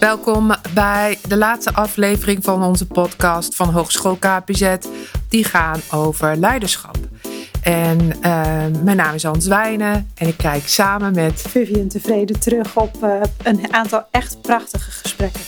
Welkom 0.00 0.54
bij 0.74 1.18
de 1.28 1.36
laatste 1.36 1.72
aflevering 1.72 2.44
van 2.44 2.62
onze 2.62 2.86
podcast 2.86 3.56
van 3.56 3.68
Hogeschool 3.68 4.16
KPZ. 4.16 4.76
Die 5.28 5.44
gaan 5.44 5.80
over 5.92 6.36
leiderschap. 6.36 6.96
En 7.62 8.00
uh, 8.00 8.66
mijn 8.82 8.96
naam 8.96 9.14
is 9.14 9.22
Hans 9.22 9.46
Wijnen 9.46 10.10
en 10.14 10.28
ik 10.28 10.36
kijk 10.36 10.68
samen 10.68 11.14
met 11.14 11.40
Vivian 11.40 11.88
tevreden 11.88 12.40
terug 12.40 12.76
op 12.76 12.96
uh, 13.02 13.20
een 13.42 13.72
aantal 13.72 14.06
echt 14.10 14.42
prachtige 14.42 14.90
gesprekken. 14.90 15.40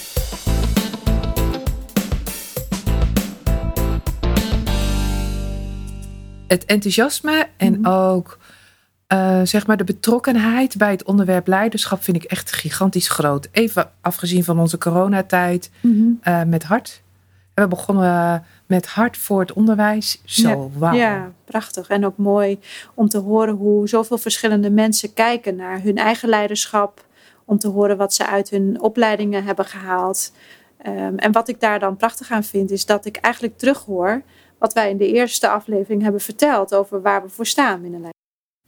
Het 6.47 6.65
enthousiasme 6.65 7.49
en 7.57 7.79
mm 7.79 7.85
-hmm. 7.85 7.93
ook 7.93 8.39
uh, 9.13 9.41
zeg 9.45 9.67
maar 9.67 9.77
de 9.77 9.85
betrokkenheid 9.85 10.77
bij 10.77 10.91
het 10.91 11.05
onderwerp 11.05 11.47
leiderschap 11.47 12.03
vind 12.03 12.17
ik 12.17 12.25
echt 12.25 12.53
gigantisch 12.53 13.09
groot. 13.09 13.49
Even 13.53 13.91
afgezien 14.01 14.45
van 14.45 14.59
onze 14.59 14.79
coronatijd 14.79 15.71
mm 15.81 15.93
-hmm. 15.93 16.21
uh, 16.33 16.43
met 16.43 16.63
hart. 16.63 17.03
We 17.55 17.69
begonnen 17.69 18.45
met 18.67 18.87
hart 18.87 19.17
voor 19.17 19.41
het 19.41 19.53
onderwijs. 19.53 20.23
Zo, 20.25 20.49
ja, 20.49 20.79
wauw. 20.79 20.95
Ja, 20.95 21.33
prachtig. 21.45 21.89
En 21.89 22.07
ook 22.07 22.17
mooi 22.17 22.59
om 22.95 23.09
te 23.09 23.19
horen 23.19 23.55
hoe 23.55 23.89
zoveel 23.89 24.19
verschillende 24.19 24.71
mensen 24.71 25.15
kijken 25.15 25.57
naar 25.57 25.83
hun 25.83 25.97
eigen 25.97 26.29
leiderschap. 26.29 27.05
Om 27.45 27.59
te 27.59 27.69
horen 27.69 27.97
wat 27.97 28.15
ze 28.15 28.27
uit 28.27 28.51
hun 28.51 28.81
opleidingen 28.81 29.45
hebben 29.45 29.65
gehaald. 29.65 30.33
Um, 30.87 31.19
en 31.19 31.33
wat 31.33 31.49
ik 31.49 31.61
daar 31.61 31.79
dan 31.79 31.97
prachtig 31.97 32.31
aan 32.31 32.45
vind, 32.45 32.71
is 32.71 32.87
dat 32.87 33.05
ik 33.05 33.17
eigenlijk 33.17 33.59
terughoor 33.59 34.23
wat 34.59 34.73
wij 34.73 34.91
in 34.91 34.97
de 34.97 35.13
eerste 35.13 35.49
aflevering 35.49 36.03
hebben 36.03 36.21
verteld 36.21 36.75
over 36.75 37.03
waar 37.03 37.23
we 37.23 37.29
voor 37.29 37.47
staan 37.47 37.75
in 37.75 37.85
een 37.85 37.91
leiderschap. 37.91 38.20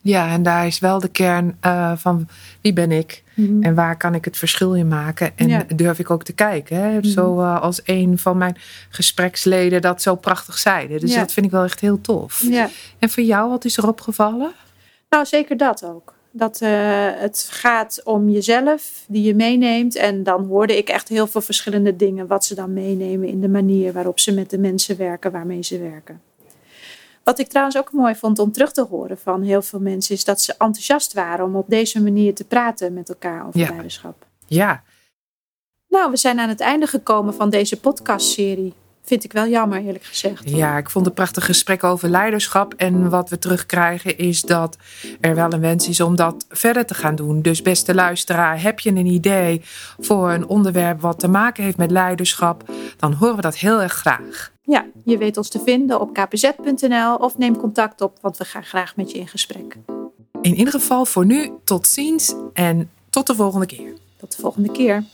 Ja, 0.03 0.33
en 0.33 0.43
daar 0.43 0.67
is 0.67 0.79
wel 0.79 0.99
de 0.99 1.09
kern 1.09 1.57
uh, 1.65 1.93
van 1.97 2.29
wie 2.61 2.73
ben 2.73 2.93
ik 2.93 3.23
mm 3.35 3.47
-hmm. 3.47 3.63
en 3.63 3.75
waar 3.75 3.97
kan 3.97 4.15
ik 4.15 4.25
het 4.25 4.37
verschil 4.37 4.75
in 4.75 4.89
maken. 4.89 5.31
En 5.35 5.49
ja. 5.49 5.65
durf 5.77 5.99
ik 5.99 6.11
ook 6.11 6.25
te 6.25 6.33
kijken. 6.33 6.77
Hè? 6.77 6.89
Mm 6.89 6.93
-hmm. 6.93 7.11
Zo 7.11 7.41
uh, 7.41 7.61
als 7.61 7.81
een 7.85 8.19
van 8.19 8.39
mijn 8.39 8.57
gespreksleden 8.89 9.83
dat 9.83 10.03
zo 10.03 10.15
prachtig 10.15 10.59
zeiden. 10.59 11.01
Dus 11.01 11.13
ja. 11.13 11.19
dat 11.19 11.33
vind 11.33 11.47
ik 11.47 11.53
wel 11.53 11.65
echt 11.65 11.81
heel 11.81 12.01
tof. 12.01 12.43
Ja. 12.49 12.69
En 12.99 13.11
voor 13.11 13.23
jou, 13.23 13.51
wat 13.51 13.65
is 13.65 13.77
er 13.77 13.89
opgevallen? 13.89 14.53
Nou, 15.09 15.27
zeker 15.27 15.57
dat 15.57 15.85
ook. 15.85 16.15
Dat 16.31 16.61
uh, 16.63 16.71
het 17.15 17.49
gaat 17.51 18.01
om 18.05 18.31
jezelf, 18.31 19.05
die 19.09 19.23
je 19.23 19.35
meeneemt. 19.35 19.97
En 19.97 20.23
dan 20.23 20.45
hoorde 20.45 20.77
ik 20.77 20.89
echt 20.89 21.09
heel 21.09 21.27
veel 21.27 21.41
verschillende 21.41 21.97
dingen. 21.97 22.27
Wat 22.27 22.45
ze 22.45 22.55
dan 22.55 22.73
meenemen 22.73 23.29
in 23.29 23.41
de 23.41 23.49
manier 23.49 23.93
waarop 23.93 24.21
ze 24.21 24.33
met 24.33 24.51
de 24.51 24.59
mensen 24.59 24.97
werken 24.97 25.31
waarmee 25.31 25.63
ze 25.63 25.79
werken. 25.79 26.21
Wat 27.25 27.39
ik 27.39 27.49
trouwens 27.49 27.79
ook 27.79 27.93
mooi 27.93 28.15
vond 28.15 28.39
om 28.39 28.53
terug 28.53 28.73
te 28.73 28.83
horen 28.83 29.19
van 29.19 29.43
heel 29.43 29.63
veel 29.63 29.81
mensen, 29.81 30.15
is 30.15 30.25
dat 30.25 30.41
ze 30.41 30.53
enthousiast 30.53 31.13
waren 31.13 31.45
om 31.45 31.57
op 31.57 31.69
deze 31.69 32.03
manier 32.03 32.35
te 32.35 32.45
praten 32.45 32.93
met 32.93 33.09
elkaar 33.09 33.47
over 33.47 33.61
ja. 33.61 33.69
leiderschap. 33.69 34.27
Ja. 34.47 34.83
Nou, 35.89 36.11
we 36.11 36.17
zijn 36.17 36.41
aan 36.41 36.49
het 36.49 36.61
einde 36.61 36.87
gekomen 36.87 37.35
van 37.35 37.51
deze 37.51 37.81
podcastserie. 37.81 38.75
Vind 39.05 39.25
ik 39.25 39.33
wel 39.33 39.49
jammer, 39.49 39.85
eerlijk 39.85 40.05
gezegd. 40.05 40.51
Ja, 40.51 40.77
ik 40.79 40.91
vond 40.91 41.05
het 41.05 41.15
prachtig 41.15 41.45
gesprek 41.45 41.85
over 41.85 42.09
leiderschap. 42.09 42.75
En 42.75 43.11
wat 43.11 43.31
we 43.31 43.39
terugkrijgen 43.39 44.19
is 44.19 44.41
dat 44.41 44.77
er 45.21 45.35
wel 45.35 45.53
een 45.53 45.61
wens 45.61 45.89
is 45.89 46.01
om 46.01 46.17
dat 46.17 46.47
verder 46.49 46.87
te 46.87 46.95
gaan 46.95 47.15
doen. 47.15 47.43
Dus 47.43 47.63
beste 47.63 47.95
luisteraar, 47.95 48.63
heb 48.63 48.81
je 48.81 48.91
een 48.91 49.07
idee 49.07 49.63
voor 50.01 50.31
een 50.31 50.47
onderwerp 50.47 51.01
wat 51.01 51.19
te 51.19 51.29
maken 51.29 51.65
heeft 51.65 51.77
met 51.77 51.91
leiderschap? 51.91 52.71
Dan 52.97 53.13
horen 53.13 53.37
we 53.37 53.43
dat 53.43 53.57
heel 53.57 53.83
erg 53.83 53.93
graag. 53.93 54.51
Ja, 54.63 54.87
je 55.05 55.19
weet 55.19 55.37
ons 55.37 55.49
te 55.49 55.61
vinden 55.65 56.01
op 56.01 56.13
kpz.nl 56.13 57.15
of 57.15 57.39
neem 57.39 57.57
contact 57.57 58.01
op, 58.01 58.19
want 58.21 58.37
we 58.37 58.45
gaan 58.45 58.65
graag 58.65 58.97
met 58.97 59.11
je 59.11 59.19
in 59.19 59.29
gesprek. 59.29 59.77
In 60.43 60.55
ieder 60.55 60.73
geval 60.73 61.05
voor 61.05 61.27
nu 61.27 61.51
tot 61.65 61.87
ziens 61.87 62.35
en 62.53 62.91
tot 63.11 63.27
de 63.27 63.35
volgende 63.35 63.67
keer. 63.67 63.93
Tot 64.17 64.37
de 64.37 64.43
volgende 64.43 64.73
keer. 64.73 65.05